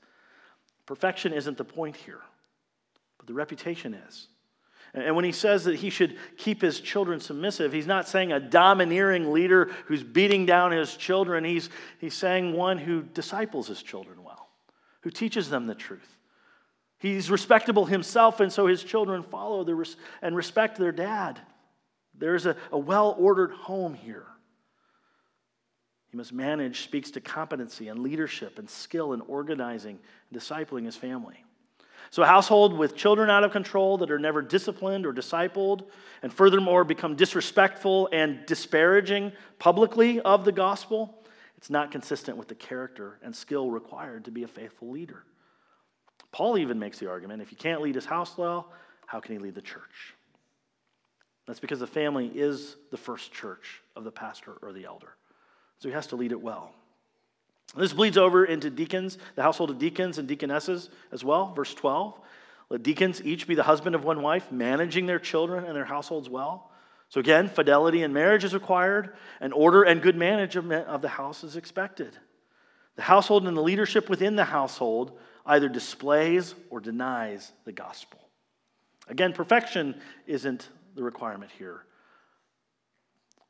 [0.85, 2.21] Perfection isn't the point here,
[3.17, 4.27] but the reputation is.
[4.93, 8.39] And when he says that he should keep his children submissive, he's not saying a
[8.39, 11.43] domineering leader who's beating down his children.
[11.43, 14.49] He's, he's saying one who disciples his children well,
[15.01, 16.17] who teaches them the truth.
[16.97, 21.39] He's respectable himself, and so his children follow the, and respect their dad.
[22.17, 24.25] There's a, a well ordered home here.
[26.11, 29.99] He must manage, speaks to competency and leadership and skill in organizing
[30.31, 31.45] and discipling his family.
[32.11, 35.83] So, a household with children out of control that are never disciplined or discipled,
[36.23, 41.23] and furthermore become disrespectful and disparaging publicly of the gospel,
[41.57, 45.23] it's not consistent with the character and skill required to be a faithful leader.
[46.31, 48.71] Paul even makes the argument if you can't lead his house well,
[49.05, 50.15] how can he lead the church?
[51.47, 55.15] That's because the family is the first church of the pastor or the elder.
[55.79, 56.73] So he has to lead it well.
[57.75, 61.53] This bleeds over into deacons, the household of deacons and deaconesses as well.
[61.53, 62.19] Verse 12.
[62.69, 66.29] Let deacons each be the husband of one wife, managing their children and their households
[66.29, 66.71] well.
[67.09, 71.43] So again, fidelity in marriage is required, and order and good management of the house
[71.43, 72.15] is expected.
[72.95, 78.19] The household and the leadership within the household either displays or denies the gospel.
[79.07, 81.83] Again, perfection isn't the requirement here,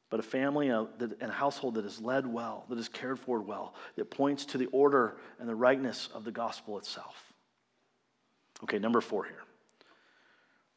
[0.09, 3.39] but a family uh, and a household that is led well, that is cared for
[3.39, 7.33] well, that points to the order and the rightness of the gospel itself.
[8.63, 9.43] Okay, number four here.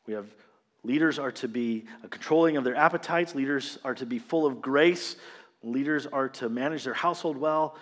[0.06, 0.26] We have
[0.84, 3.34] Leaders are to be uh, controlling of their appetites.
[3.34, 5.16] Leaders are to be full of grace.
[5.62, 7.76] Leaders are to manage their household well.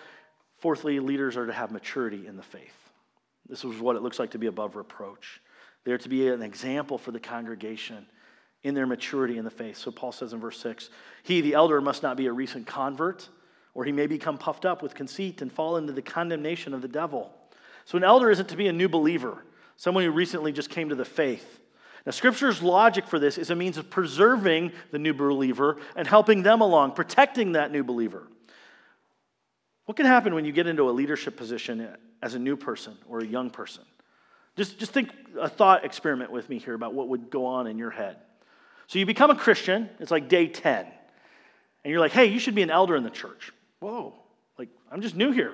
[0.59, 2.75] Fourthly, leaders are to have maturity in the faith.
[3.49, 5.41] This is what it looks like to be above reproach.
[5.83, 8.05] They're to be an example for the congregation
[8.63, 9.77] in their maturity in the faith.
[9.77, 10.89] So Paul says in verse 6
[11.23, 13.27] He, the elder, must not be a recent convert,
[13.73, 16.87] or he may become puffed up with conceit and fall into the condemnation of the
[16.87, 17.33] devil.
[17.85, 19.43] So an elder isn't to be a new believer,
[19.77, 21.59] someone who recently just came to the faith.
[22.05, 26.41] Now, Scripture's logic for this is a means of preserving the new believer and helping
[26.41, 28.27] them along, protecting that new believer.
[29.85, 33.19] What can happen when you get into a leadership position as a new person or
[33.19, 33.83] a young person?
[34.55, 37.77] Just, just think a thought experiment with me here about what would go on in
[37.77, 38.17] your head.
[38.91, 42.55] So you become a Christian, it's like day 10, and you're like, hey, you should
[42.55, 43.53] be an elder in the church.
[43.79, 44.13] Whoa,
[44.57, 45.53] like, I'm just new here.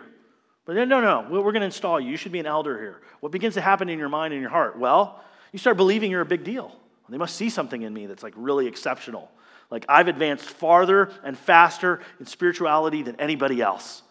[0.65, 2.09] But then, no, no, we're going to install you.
[2.09, 2.99] You should be an elder here.
[3.19, 4.79] What begins to happen in your mind and your heart?
[4.79, 6.75] Well, you start believing you're a big deal.
[7.09, 9.29] They must see something in me that's like really exceptional.
[9.69, 14.01] Like I've advanced farther and faster in spirituality than anybody else.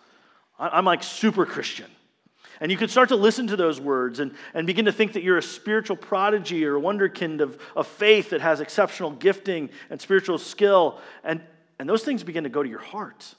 [0.57, 1.91] I'm like super Christian.
[2.61, 5.23] And you could start to listen to those words and, and begin to think that
[5.23, 10.01] you're a spiritual prodigy or a wonderkind of, of faith that has exceptional gifting and
[10.01, 11.01] spiritual skill.
[11.23, 11.42] And,
[11.79, 13.35] and those things begin to go to your heart.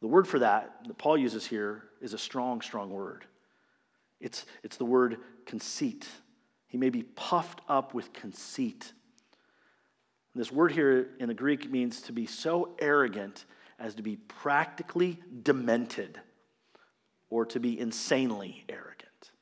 [0.00, 3.24] The word for that that Paul uses here is a strong, strong word.
[4.20, 6.08] It's, it's the word conceit.
[6.66, 8.92] He may be puffed up with conceit.
[10.34, 13.44] And this word here in the Greek means to be so arrogant
[13.78, 16.20] as to be practically demented
[17.32, 19.32] or to be insanely arrogant,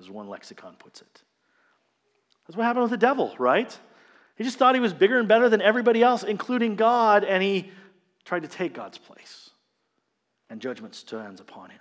[0.00, 1.22] as one lexicon puts it.
[2.46, 3.78] That's what happened with the devil, right?
[4.36, 7.70] He just thought he was bigger and better than everybody else, including God, and he
[8.24, 9.50] tried to take God's place.
[10.48, 11.80] And judgment stands upon him.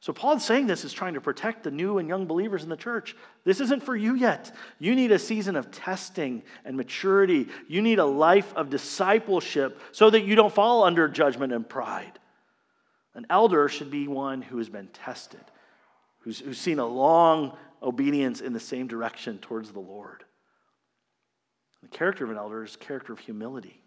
[0.00, 2.76] So, Paul saying this is trying to protect the new and young believers in the
[2.76, 3.14] church.
[3.44, 4.52] This isn't for you yet.
[4.80, 7.46] You need a season of testing and maturity.
[7.68, 12.18] You need a life of discipleship so that you don't fall under judgment and pride.
[13.14, 15.44] An elder should be one who has been tested,
[16.20, 20.24] who's, who's seen a long obedience in the same direction towards the Lord.
[21.82, 23.80] The character of an elder is character of humility,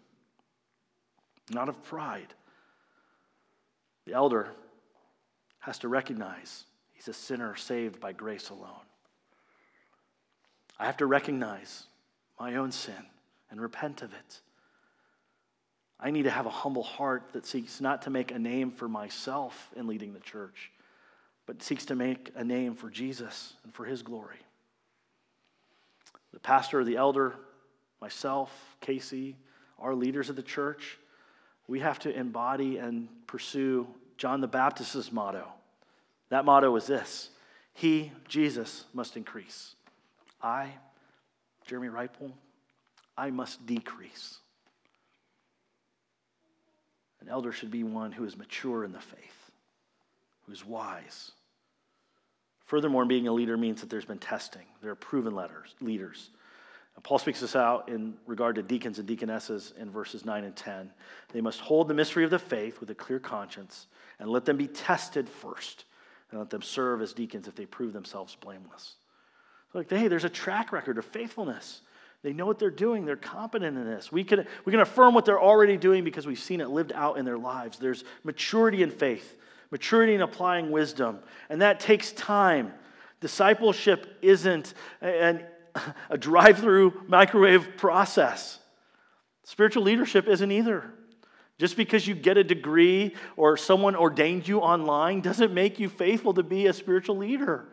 [1.50, 2.34] not of pride.
[4.06, 4.50] The elder
[5.60, 8.84] has to recognize he's a sinner saved by grace alone.
[10.78, 11.84] I have to recognize
[12.38, 13.06] my own sin
[13.50, 14.40] and repent of it.
[16.00, 18.88] I need to have a humble heart that seeks not to make a name for
[18.88, 20.70] myself in leading the church,
[21.46, 24.38] but seeks to make a name for Jesus and for his glory.
[26.32, 27.36] The pastor or the elder,
[28.00, 29.36] myself, Casey,
[29.78, 30.98] our leaders of the church,
[31.66, 35.46] we have to embody and pursue John the Baptist's motto.
[36.28, 37.30] That motto is this
[37.72, 39.74] He, Jesus, must increase.
[40.42, 40.72] I,
[41.66, 42.32] Jeremy Ripple,
[43.16, 44.38] I must decrease.
[47.24, 49.50] An elder should be one who is mature in the faith,
[50.46, 51.32] who's wise.
[52.66, 54.66] Furthermore, being a leader means that there's been testing.
[54.82, 56.28] There are proven letters, leaders.
[56.94, 60.54] And Paul speaks this out in regard to deacons and deaconesses in verses 9 and
[60.54, 60.90] 10.
[61.32, 63.86] They must hold the mystery of the faith with a clear conscience
[64.18, 65.86] and let them be tested first
[66.30, 68.96] and let them serve as deacons if they prove themselves blameless.
[69.72, 71.80] So like, hey, there's a track record of faithfulness.
[72.24, 73.04] They know what they're doing.
[73.04, 74.10] They're competent in this.
[74.10, 77.18] We can, we can affirm what they're already doing because we've seen it lived out
[77.18, 77.78] in their lives.
[77.78, 79.36] There's maturity in faith,
[79.70, 81.18] maturity in applying wisdom,
[81.50, 82.72] and that takes time.
[83.20, 84.72] Discipleship isn't
[85.02, 85.44] an,
[86.10, 88.58] a drive through microwave process,
[89.44, 90.90] spiritual leadership isn't either.
[91.58, 96.34] Just because you get a degree or someone ordained you online doesn't make you faithful
[96.34, 97.66] to be a spiritual leader.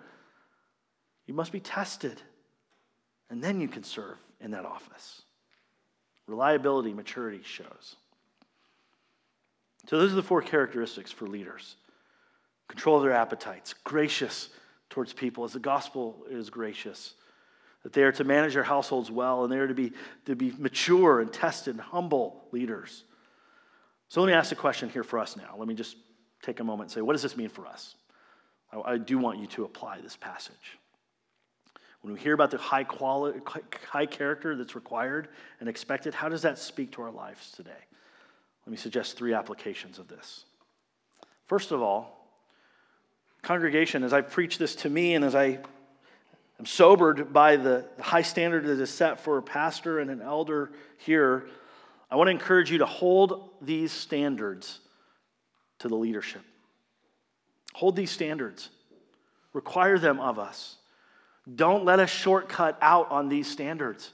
[1.26, 2.22] You must be tested,
[3.30, 5.22] and then you can serve in that office.
[6.28, 7.96] Reliability, maturity shows.
[9.88, 11.76] So, those are the four characteristics for leaders
[12.68, 14.48] control of their appetites, gracious
[14.90, 17.16] towards people, as the gospel is gracious,
[17.84, 19.92] that they are to manage their households well, and they are to be,
[20.26, 23.04] to be mature and tested humble leaders.
[24.08, 25.56] So, let me ask a question here for us now.
[25.58, 25.98] Let me just
[26.42, 27.96] take a moment and say, what does this mean for us?
[28.72, 30.80] I, I do want you to apply this passage.
[32.02, 33.40] When we hear about the high quality,
[33.88, 35.28] high character that's required
[35.60, 37.72] and expected, how does that speak to our lives today?
[38.66, 40.46] Let me suggest three applications of this.
[41.48, 42.28] First of all,
[43.44, 45.60] congregation, as I preach this to me and as I
[46.60, 50.72] am sobered by the high standard that is set for a pastor and an elder
[50.98, 51.48] here,
[52.10, 54.80] I want to encourage you to hold these standards
[55.80, 56.42] to the leadership.
[57.74, 58.70] Hold these standards,
[59.54, 60.78] require them of us.
[61.56, 64.12] Don't let us shortcut out on these standards.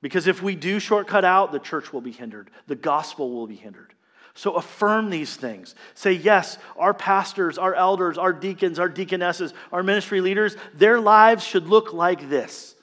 [0.00, 3.56] Because if we do shortcut out, the church will be hindered, the gospel will be
[3.56, 3.92] hindered.
[4.34, 5.74] So affirm these things.
[5.94, 11.44] Say, yes, our pastors, our elders, our deacons, our deaconesses, our ministry leaders, their lives
[11.44, 12.74] should look like this.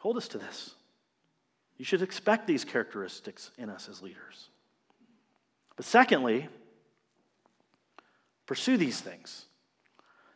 [0.00, 0.74] Hold us to this.
[1.78, 4.48] You should expect these characteristics in us as leaders.
[5.76, 6.48] But secondly,
[8.46, 9.44] pursue these things.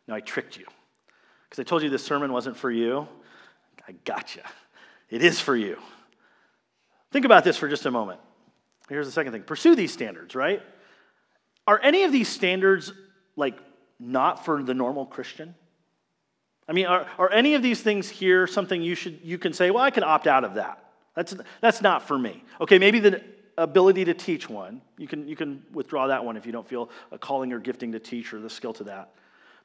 [0.07, 0.65] Now, I tricked you
[1.49, 3.07] because I told you this sermon wasn't for you.
[3.87, 4.41] I gotcha.
[5.09, 5.77] It is for you.
[7.11, 8.19] Think about this for just a moment.
[8.87, 10.61] Here's the second thing pursue these standards, right?
[11.65, 12.91] Are any of these standards
[13.35, 13.57] like
[13.99, 15.55] not for the normal Christian?
[16.67, 19.71] I mean, are, are any of these things here something you should you can say,
[19.71, 20.83] well, I can opt out of that.
[21.15, 22.43] That's that's not for me.
[22.61, 23.23] Okay, maybe the
[23.57, 24.81] ability to teach one.
[24.97, 27.91] You can you can withdraw that one if you don't feel a calling or gifting
[27.93, 29.13] to teach or the skill to that.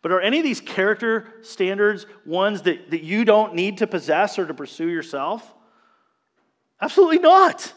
[0.04, 4.38] But are any of these character standards ones that, that you don't need to possess
[4.38, 5.50] or to pursue yourself?
[6.78, 7.72] Absolutely not.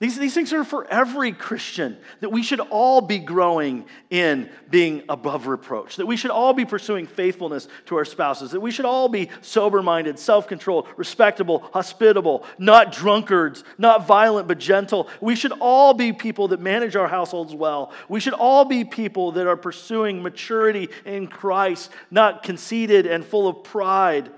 [0.00, 5.02] These, these things are for every Christian, that we should all be growing in being
[5.10, 8.86] above reproach, that we should all be pursuing faithfulness to our spouses, that we should
[8.86, 15.06] all be sober minded, self controlled, respectable, hospitable, not drunkards, not violent, but gentle.
[15.20, 17.92] We should all be people that manage our households well.
[18.08, 23.48] We should all be people that are pursuing maturity in Christ, not conceited and full
[23.48, 24.30] of pride.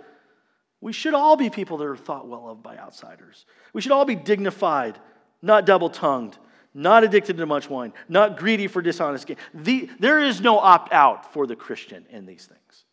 [0.80, 3.46] We should all be people that are thought well of by outsiders.
[3.72, 4.98] We should all be dignified
[5.42, 6.38] not double tongued,
[6.72, 9.36] not addicted to much wine, not greedy for dishonest gain.
[9.52, 12.84] The, there is no opt out for the Christian in these things.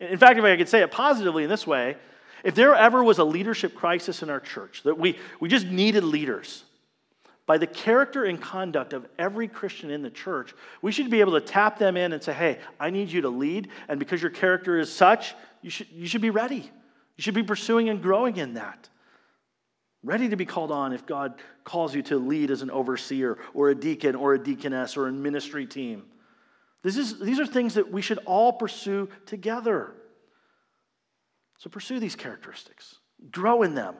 [0.00, 1.96] In fact, if I could say it positively in this way,
[2.42, 6.02] if there ever was a leadership crisis in our church, that we, we just needed
[6.02, 6.64] leaders,
[7.46, 11.32] by the character and conduct of every Christian in the church, we should be able
[11.32, 14.30] to tap them in and say, hey, I need you to lead, and because your
[14.30, 16.70] character is such, you should, you should be ready.
[17.16, 18.88] You should be pursuing and growing in that
[20.02, 21.34] ready to be called on if God
[21.64, 25.12] calls you to lead as an overseer or a deacon or a deaconess or a
[25.12, 26.04] ministry team.
[26.82, 29.92] This is, these are things that we should all pursue together.
[31.58, 32.96] So pursue these characteristics,
[33.30, 33.94] grow in them.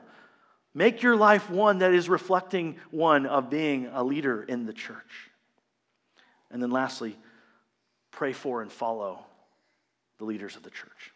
[0.75, 5.29] Make your life one that is reflecting one of being a leader in the church.
[6.51, 7.15] And then lastly,
[8.11, 9.23] pray for and follow
[10.17, 11.11] the leaders of the church.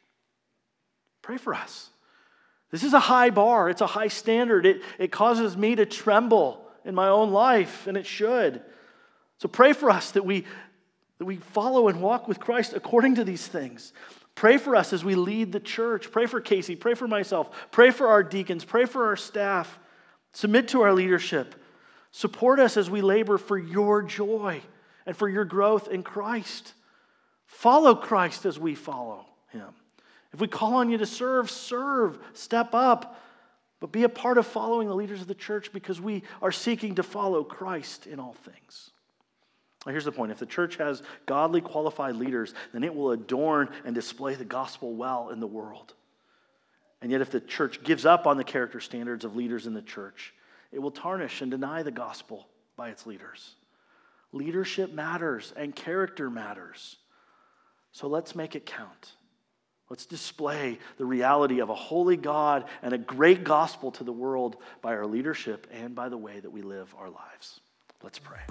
[1.22, 1.90] Pray for us.
[2.72, 4.66] This is a high bar, it's a high standard.
[4.66, 8.62] It, it causes me to tremble in my own life, and it should.
[9.40, 10.46] So pray for us that we,
[11.20, 13.94] that we follow and walk with Christ according to these things.
[14.36, 16.12] Pray for us as we lead the church.
[16.12, 16.76] Pray for Casey.
[16.76, 17.50] Pray for myself.
[17.72, 18.64] Pray for our deacons.
[18.64, 19.80] Pray for our staff.
[20.34, 21.56] Submit to our leadership.
[22.12, 24.62] Support us as we labor for your joy
[25.06, 26.74] and for your growth in Christ.
[27.46, 29.74] Follow Christ as we follow him.
[30.34, 33.20] If we call on you to serve, serve, step up,
[33.80, 36.96] but be a part of following the leaders of the church because we are seeking
[36.96, 38.92] to follow Christ in all things.
[39.86, 43.70] Now, here's the point if the church has godly, qualified leaders, then it will adorn
[43.86, 45.94] and display the gospel well in the world.
[47.02, 49.82] And yet, if the church gives up on the character standards of leaders in the
[49.82, 50.34] church,
[50.72, 53.56] it will tarnish and deny the gospel by its leaders.
[54.34, 56.98] Leadership matters and character matters.
[57.92, 59.14] So let's make it count.
[59.90, 64.58] Let's display the reality of a holy God and a great gospel to the world
[64.82, 67.62] by our leadership and by the way that we live our lives.
[68.04, 68.42] Let's pray.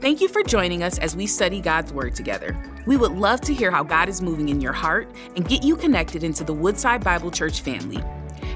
[0.00, 2.56] Thank you for joining us as we study God's Word together.
[2.86, 5.74] We would love to hear how God is moving in your heart and get you
[5.76, 8.00] connected into the Woodside Bible Church family.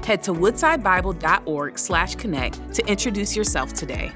[0.05, 4.13] Head to woodsidebible.org/connect to introduce yourself today.